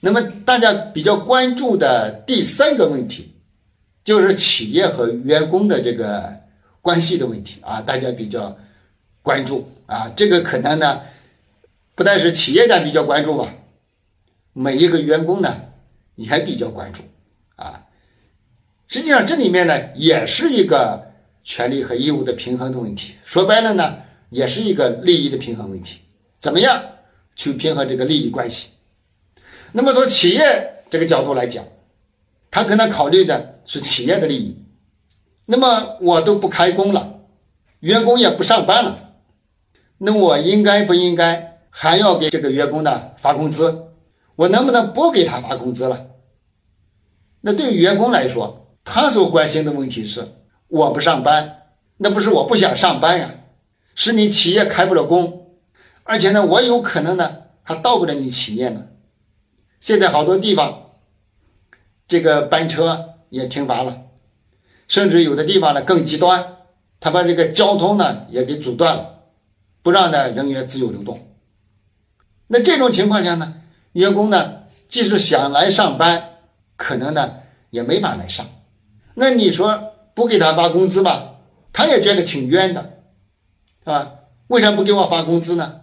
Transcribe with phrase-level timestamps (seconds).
[0.00, 3.34] 那么大家比较关注的第三个问题，
[4.04, 6.34] 就是企业和员工的这个
[6.80, 8.56] 关系的问题啊，大家比较
[9.22, 11.00] 关注啊，这个可能呢，
[11.96, 13.52] 不但是企业家比较关注吧，
[14.52, 15.54] 每一个员工呢
[16.14, 17.02] 也比较关注
[17.56, 17.84] 啊。
[18.86, 21.12] 实际上这里面呢，也是一个
[21.42, 23.98] 权利和义务的平衡的问题，说白了呢，
[24.30, 25.98] 也是一个利益的平衡问题，
[26.38, 26.80] 怎么样
[27.34, 28.68] 去平衡这个利益关系？
[29.72, 31.64] 那么从企业这个角度来讲，
[32.50, 34.56] 他可能考虑的是企业的利益。
[35.46, 37.20] 那么我都不开工了，
[37.80, 39.14] 员工也不上班了，
[39.98, 43.86] 那我应该不应该还要给这个员工呢发工资？
[44.36, 46.06] 我能不能不给他发工资了？
[47.40, 50.26] 那对于员工来说，他所关心的问题是
[50.68, 51.62] 我不上班，
[51.96, 53.34] 那不是我不想上班呀，
[53.94, 55.56] 是你企业开不了工，
[56.02, 58.87] 而且呢，我有可能呢还到不了你企业呢。
[59.80, 60.92] 现在好多地方，
[62.06, 64.02] 这个班车也停发了，
[64.86, 66.56] 甚至有的地方呢更极端，
[67.00, 69.20] 他把这个交通呢也给阻断了，
[69.82, 71.28] 不让呢人员自由流动。
[72.48, 73.62] 那这种情况下呢，
[73.92, 76.38] 员工呢即使想来上班，
[76.76, 77.36] 可能呢
[77.70, 78.46] 也没法来上。
[79.14, 81.36] 那你说不给他发工资吧，
[81.72, 83.00] 他也觉得挺冤的，
[83.84, 84.14] 是吧？
[84.48, 85.82] 为啥不给我发工资呢？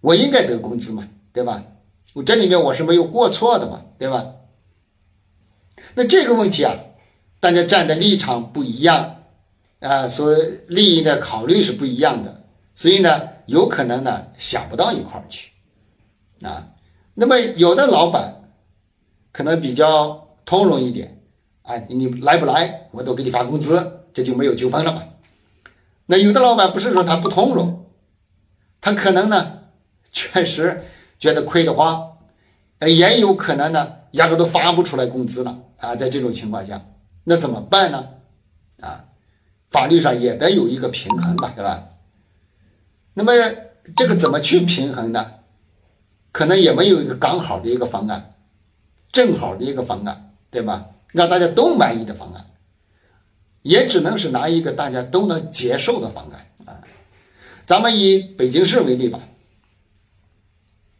[0.00, 1.64] 我应该得工资嘛，对吧？
[2.14, 4.26] 我这里面我是没有过错的嘛，对吧？
[5.94, 6.74] 那这个问题啊，
[7.38, 9.24] 大家站的立场不一样
[9.80, 10.34] 啊，所
[10.66, 15.50] 利益的考虑是不一样的，所以呢，有可能呢想不到一块儿去
[16.42, 16.68] 啊。
[17.14, 18.50] 那么有的老板
[19.30, 21.20] 可能比较通融一点
[21.62, 25.02] 啊，你来不来我都给你发工资，这就没有纠纷了嘛。
[26.06, 27.86] 那有的老板不是说他不通融，
[28.80, 29.60] 他可能呢
[30.10, 30.84] 确实。
[31.18, 32.16] 觉得亏得慌，
[32.80, 35.96] 也有可能呢，压根都发不出来工资了啊！
[35.96, 36.86] 在这种情况下，
[37.24, 38.08] 那怎么办呢？
[38.80, 39.04] 啊，
[39.70, 41.88] 法律上也得有一个平衡吧，对吧？
[43.14, 43.32] 那么
[43.96, 45.32] 这个怎么去平衡呢？
[46.30, 48.30] 可能也没有一个刚好的一个方案，
[49.10, 50.86] 正好的一个方案，对吧？
[51.08, 52.46] 让大家都满意的方案，
[53.62, 56.78] 也只能是拿一个大家都能接受的方案啊。
[57.66, 59.18] 咱们以北京市为例吧。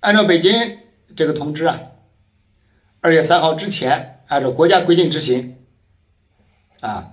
[0.01, 0.79] 按照北京
[1.17, 1.81] 这个通知啊，
[3.01, 5.57] 二月三号之前，按照国家规定执行，
[6.81, 7.13] 啊，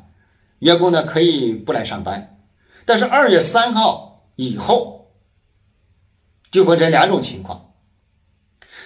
[0.59, 2.37] 员工呢可以不来上班，
[2.85, 5.11] 但是二月三号以后，
[6.51, 7.73] 就分成两种情况，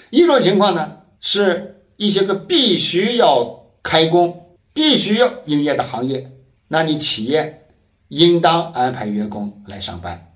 [0.09, 6.31] 一种情况呢是一些个必须要开工、必须要营业的行业，
[6.69, 7.67] 那你企业
[8.07, 10.28] 应当安排员工来上班。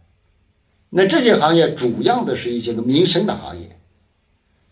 [0.95, 3.67] 那这些行业主要的是一些个民生的行业，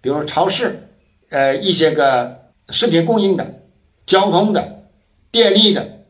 [0.02, 0.88] 比如超市，
[1.30, 3.64] 呃，一些个食品供应的、
[4.06, 4.84] 交通的、
[5.32, 6.04] 电力的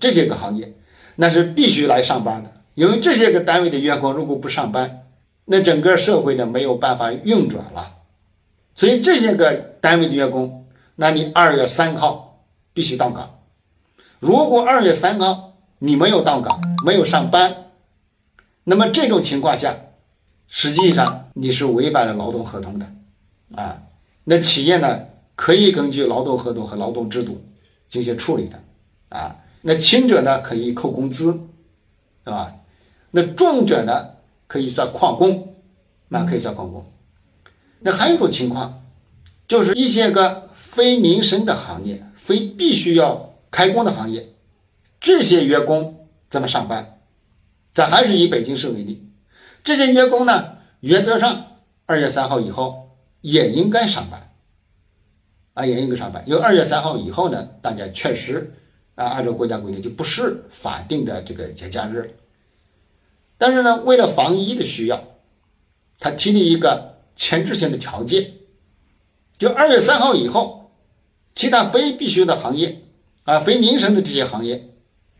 [0.00, 0.72] 这些个行业，
[1.16, 2.50] 那是必须来上班的。
[2.74, 5.02] 因为这些个单位的员工如果不上班，
[5.44, 7.96] 那整个社会呢没有办法运转了。
[8.74, 9.52] 所以这些个
[9.82, 13.38] 单位的员工，那你二月三号必须到岗。
[14.18, 17.61] 如果二月三号你没有到岗，没有上班，
[18.64, 19.74] 那么这种情况下，
[20.46, 22.86] 实际上你是违反了劳动合同的，
[23.54, 23.82] 啊，
[24.24, 25.00] 那企业呢
[25.34, 27.42] 可以根据劳动合同和劳动制度
[27.88, 28.62] 进行处理的，
[29.08, 31.32] 啊，那轻者呢可以扣工资，
[32.24, 32.54] 对吧？
[33.10, 34.10] 那重者呢
[34.46, 35.54] 可以算旷工，
[36.08, 36.86] 那可以算旷工。
[37.80, 38.84] 那还有一种情况，
[39.48, 44.32] 就是一些个非民生的行业、非必须要开工的行业，
[45.00, 47.00] 这些员工怎么上班？
[47.74, 49.08] 咱还是以北京市为例，
[49.64, 51.56] 这些员工呢，原则上
[51.86, 54.34] 二月三号以后也应该上班，
[55.54, 56.22] 啊，也应该上班。
[56.26, 58.52] 因为二月三号以后呢，大家确实
[58.94, 62.14] 啊，按照国家规定就不是法定的这个节假日。
[63.38, 65.02] 但是呢，为了防疫的需要，
[65.98, 68.34] 他提了一个前置性的条件，
[69.38, 70.72] 就二月三号以后，
[71.34, 72.82] 其他非必须的行业
[73.22, 74.68] 啊，非民生的这些行业，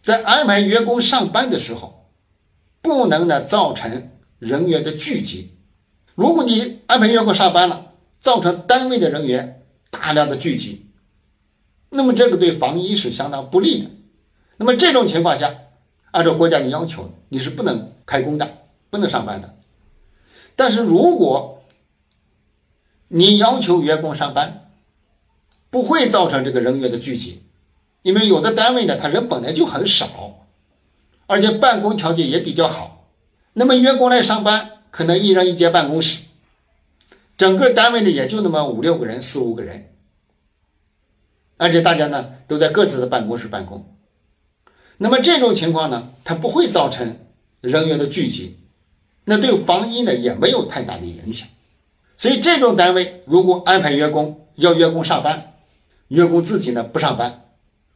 [0.03, 2.01] 在安排员工上班的时候。
[2.83, 5.57] 不能呢造成人员的聚集。
[6.15, 10.87] 如果你安排员工上班了，造成单位的人员大量的聚集，
[11.89, 13.91] 那么这个对防疫是相当不利的。
[14.59, 15.55] 那么这种情况下，
[16.11, 18.59] 按照国家的要求，你是不能开工的，
[18.91, 19.57] 不能上班的。
[20.55, 21.65] 但是如果
[23.09, 24.71] 你要求员工上班，
[25.71, 27.43] 不会造成这个人员的聚集，
[28.03, 30.42] 因为有的单位呢，他人本来就很少。
[31.27, 33.09] 而且办公条件也比较好，
[33.55, 36.23] 那么员工来上班可能一人一间办公室，
[37.39, 39.91] 整个单位呢也就那么五六个人、四五个人，
[41.57, 43.87] 而且大家呢都在各自的办公室办公。
[44.99, 47.19] 那么这种情况呢，它不会造成
[47.61, 48.59] 人员的聚集，
[49.25, 51.49] 那对防疫呢也没有太大的影响。
[52.19, 55.55] 所以这种单位如果安排员工要员工上班，
[56.09, 57.47] 员工自己呢不上班，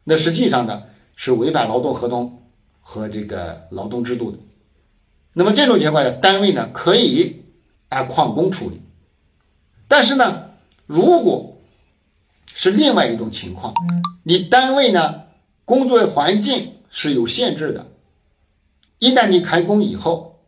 [0.03, 0.83] 那实际上呢
[1.15, 2.41] 是违反劳动合同
[2.89, 4.37] 和这个劳动制度的。
[5.33, 7.43] 那么这种情况下，单位呢可以
[7.89, 8.81] 按旷工处理。
[9.89, 10.51] 但是呢，
[10.85, 11.57] 如果
[12.55, 13.73] 是另外一种情况，
[14.23, 15.23] 你单位呢
[15.65, 17.87] 工作环境是有限制的，
[18.99, 20.39] 一旦你开工以后，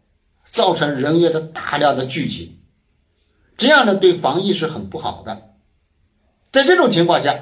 [0.49, 2.57] 造成人员的大量的聚集，
[3.57, 5.55] 这样呢对防疫是很不好的。
[6.53, 7.37] 在这种情况下，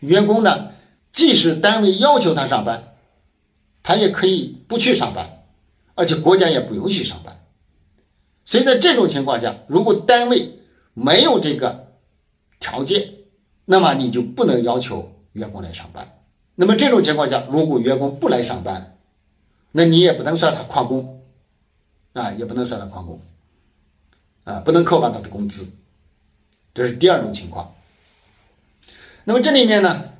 [0.00, 0.72] 员工呢
[1.10, 2.91] 即使单位要求他上班，
[3.82, 5.44] 他也可以不去上班，
[5.94, 7.44] 而且国家也不允许上班。
[8.44, 10.58] 所以在这种情况下，如果单位
[10.94, 11.92] 没有这个
[12.60, 13.14] 条件，
[13.64, 16.16] 那么你就不能要求员工来上班。
[16.54, 18.98] 那么这种情况下，如果员工不来上班，
[19.70, 21.22] 那你也不能算他旷工，
[22.12, 23.20] 啊，也不能算他旷工，
[24.44, 25.68] 啊，不能扣发他的工资。
[26.74, 27.74] 这是第二种情况。
[29.24, 30.10] 那么这里面呢，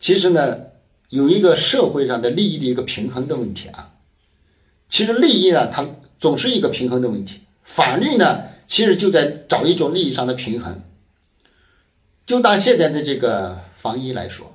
[0.00, 0.67] 其实呢，
[1.08, 3.94] 有一个社会上的利益的一个平衡的问题啊。
[4.88, 5.86] 其实利益呢，它
[6.18, 7.40] 总是一个平衡的问题。
[7.62, 8.44] 法律呢？
[8.66, 10.82] 其实就在找一种利益上的平衡。
[12.26, 14.52] 就拿现在的这个防疫来说，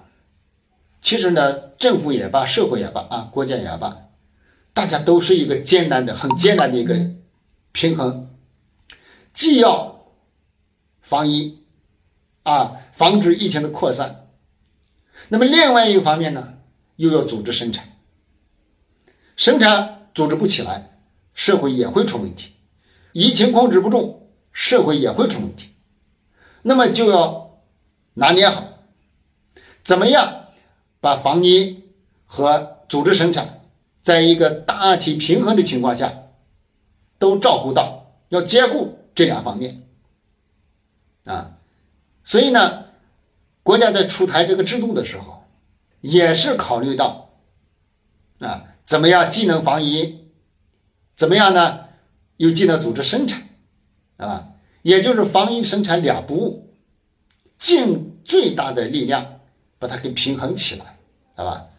[1.02, 4.10] 其实呢，政府也罢，社会也罢，啊，国家也罢，
[4.72, 6.96] 大家都是一个艰难的、很艰难的一个
[7.72, 8.30] 平衡，
[9.34, 10.06] 既要
[11.02, 11.58] 防疫，
[12.44, 14.23] 啊，防止疫情的扩散，
[15.30, 16.60] 那么另外一方面呢，
[16.98, 17.88] 又要组织生产，
[19.36, 21.00] 生产组织不起来，
[21.34, 22.54] 社会也会出问题。
[23.14, 25.70] 疫情控制不住，社会也会出问题，
[26.64, 27.62] 那么就要
[28.16, 28.80] 拿捏好，
[29.84, 30.48] 怎么样
[31.00, 31.84] 把防疫
[32.26, 33.62] 和组织生产，
[34.02, 36.12] 在一个大体平衡的情况下，
[37.20, 39.84] 都照顾到，要兼顾这两方面，
[41.26, 41.54] 啊，
[42.24, 42.83] 所以呢，
[43.64, 45.46] 国家在出台这个制度的时候，
[46.02, 47.30] 也是考虑到，
[48.40, 50.28] 啊，怎么样既能防疫，
[51.16, 51.80] 怎么样呢？
[52.38, 53.48] 又既能组织生产，
[54.18, 54.50] 啊，
[54.82, 56.74] 也就是防疫生产两不误，
[57.58, 59.40] 尽最大的力量
[59.80, 60.98] 把它给平衡起来，
[61.36, 61.70] 好吧？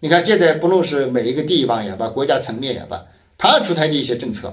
[0.00, 3.06] 你看现在不论是每一个地方也罢，国家层面也罢，
[3.38, 4.52] 它出台的一些政策，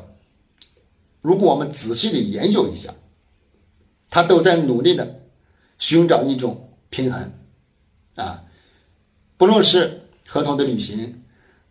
[1.21, 2.93] 如果我们仔细的研究一下，
[4.09, 5.21] 它都在努力的
[5.79, 7.33] 寻找一种平衡，
[8.15, 8.43] 啊，
[9.37, 11.21] 不论是合同的履行，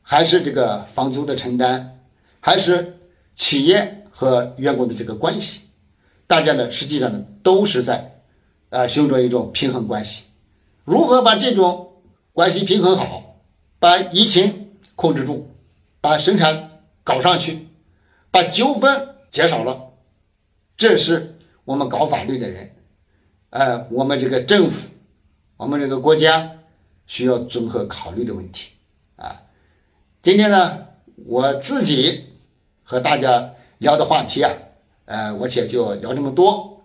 [0.02, 1.98] 还是这个房租的承担，
[2.40, 2.92] 还是。
[3.38, 5.60] 企业和员工的这个关系，
[6.26, 8.22] 大家呢实际上呢都是在
[8.70, 10.24] 啊寻找一种平衡关系。
[10.84, 11.92] 如何把这种
[12.32, 13.36] 关系平衡好，
[13.78, 15.46] 把疫情控制住，
[16.00, 17.68] 把生产搞上去，
[18.30, 19.92] 把纠纷减少了，
[20.78, 21.36] 这是
[21.66, 22.74] 我们搞法律的人，
[23.50, 24.88] 呃，我们这个政府，
[25.56, 26.58] 我们这个国家
[27.06, 28.72] 需要综合考虑的问题
[29.16, 29.42] 啊。
[30.22, 30.86] 今天呢，
[31.26, 32.24] 我自己。
[32.88, 34.52] 和大家聊的话题啊，
[35.06, 36.75] 呃，我且就聊这么多。